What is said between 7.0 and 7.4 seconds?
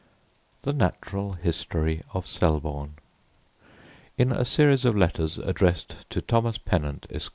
ESQ.